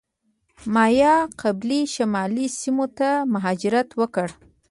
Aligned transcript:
مایا 0.73 1.13
قبیلې 1.41 1.81
شمالي 1.93 2.47
سیمو 2.59 2.85
ته 2.97 3.09
مهاجرت 3.33 3.89
وکړ. 3.99 4.27